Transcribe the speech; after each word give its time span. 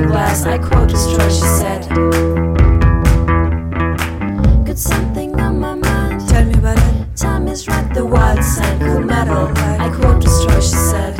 Broken 0.00 0.12
glass. 0.12 0.46
I 0.46 0.58
quote 0.58 0.90
she 0.90 0.96
said. 1.40 1.88
Got 4.64 4.78
something 4.78 5.38
on 5.40 5.60
my 5.60 5.74
mind. 5.74 6.28
Tell 6.28 6.44
me 6.44 6.54
about 6.54 6.78
it. 6.78 7.16
Time 7.16 7.48
is 7.48 7.66
right. 7.68 7.94
The 7.94 8.04
wild 8.04 8.42
side, 8.42 8.80
cool 8.80 9.00
metal. 9.00 9.52
I 9.56 9.90
quote 9.90 10.22
Strange 10.24 10.64
said. 10.64 11.16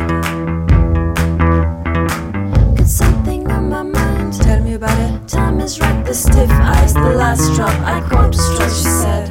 Got 2.77 2.87
something 2.87 3.49
on 3.51 3.69
my 3.69 3.83
mind. 3.83 4.33
Tell 4.33 4.61
me 4.63 4.73
about 4.73 4.97
it. 4.99 5.27
Time 5.27 5.59
is 5.61 5.79
right. 5.79 6.05
The 6.05 6.13
stiff 6.13 6.49
ice, 6.51 6.93
the 6.93 7.13
last 7.15 7.55
drop. 7.55 7.75
I 7.81 8.01
quote 8.01 8.35
Stretch 8.35 8.71
said. 8.71 9.29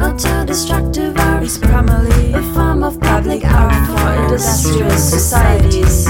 Autodestructive 0.00 1.18
art 1.18 1.42
is 1.42 1.58
primarily 1.58 2.32
a 2.32 2.42
form 2.54 2.84
of 2.84 3.00
public 3.00 3.44
art 3.44 3.74
for 3.86 4.22
industrial 4.22 4.90
societies. 4.90 6.06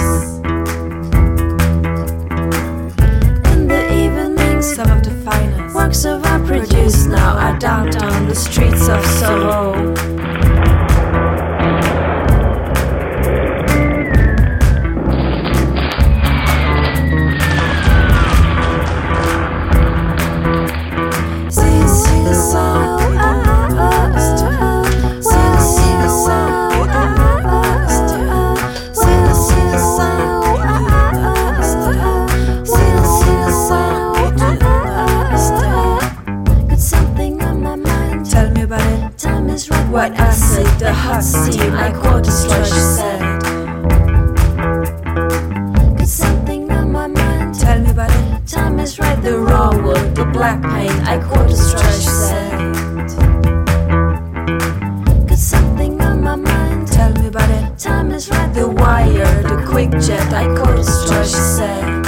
Works 5.84 6.06
of 6.06 6.24
art 6.24 6.46
produced 6.46 7.10
now 7.10 7.36
are 7.36 7.58
dumped 7.58 7.96
on 7.96 8.26
the 8.26 8.34
streets 8.34 8.88
of 8.88 9.04
Soho. 9.04 10.13
White 39.94 40.14
acid, 40.14 40.66
the 40.80 40.92
hot 40.92 41.22
steam. 41.22 41.72
I 41.72 41.92
quote 41.92 42.26
is 42.26 42.46
what 42.48 42.66
she 42.66 42.80
said. 42.96 43.20
Got 45.96 46.08
something 46.08 46.68
on 46.72 46.90
my 46.90 47.06
mind. 47.06 47.54
Tell 47.54 47.78
me 47.78 47.90
about 47.90 48.10
it. 48.10 48.44
Time 48.44 48.80
is 48.80 48.98
right. 48.98 49.22
The 49.22 49.38
raw 49.38 49.70
wood, 49.70 50.16
the 50.16 50.24
black 50.24 50.60
paint. 50.62 51.06
I 51.06 51.20
quote 51.22 51.48
is 51.48 51.72
what 51.74 51.94
she 51.94 52.10
said. 52.26 52.74
Got 55.28 55.38
something 55.38 56.00
on 56.00 56.22
my 56.24 56.34
mind. 56.34 56.88
Tell 56.88 57.12
me 57.12 57.28
about 57.28 57.50
it. 57.50 57.78
Time 57.78 58.10
is 58.10 58.28
right. 58.28 58.52
The 58.52 58.66
wire, 58.66 59.42
the 59.44 59.64
quick 59.64 59.92
jet. 60.02 60.32
I 60.32 60.46
quote 60.56 60.80
is 60.80 60.90
what 61.08 61.24
she 61.24 61.40
said. 61.56 62.02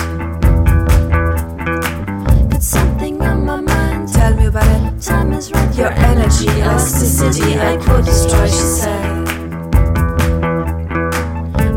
Got 2.50 2.62
something 2.64 3.22
on 3.22 3.46
my 3.46 3.60
mind. 3.60 4.08
Tell 4.12 4.34
me 4.34 4.46
about 4.46 4.66
it. 4.66 5.00
Time 5.00 5.32
is 5.34 5.52
right. 5.52 5.72
Your 5.76 5.92
energy, 6.26 6.60
elasticity. 6.60 7.58
I 7.58 7.76
is 7.76 8.26
what 8.26 8.48
she 8.48 8.56
said. 8.56 9.26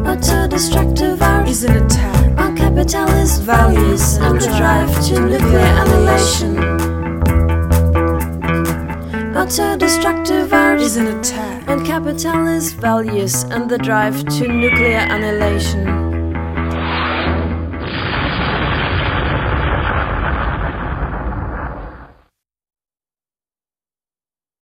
Autodestructive 0.05 1.21
art 1.21 1.47
is 1.47 1.63
an 1.63 1.85
attack 1.85 2.39
on 2.39 2.57
capitalist 2.57 3.43
values 3.43 4.17
and 4.17 4.41
the 4.41 4.47
drive 4.57 4.91
to 5.07 5.19
nuclear 5.19 5.73
annihilation. 5.81 6.55
Autodestructive 9.33 10.51
art 10.51 10.81
is 10.81 10.97
an 10.97 11.07
attack 11.07 11.69
on 11.69 11.85
capitalist 11.85 12.75
values 12.75 13.43
and 13.43 13.69
the 13.69 13.77
drive 13.77 14.25
to 14.37 14.47
nuclear 14.47 15.05
annihilation. 15.09 16.08